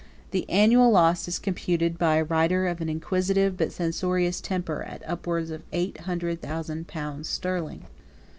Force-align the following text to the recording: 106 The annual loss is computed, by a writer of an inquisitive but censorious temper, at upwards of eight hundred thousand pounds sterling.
106 0.31 0.31
The 0.31 0.49
annual 0.51 0.89
loss 0.89 1.27
is 1.27 1.37
computed, 1.37 1.99
by 1.99 2.15
a 2.15 2.23
writer 2.23 2.65
of 2.65 2.81
an 2.81 2.89
inquisitive 2.89 3.55
but 3.55 3.71
censorious 3.71 4.41
temper, 4.41 4.81
at 4.81 5.07
upwards 5.07 5.51
of 5.51 5.61
eight 5.71 5.99
hundred 5.99 6.41
thousand 6.41 6.87
pounds 6.87 7.29
sterling. 7.29 7.85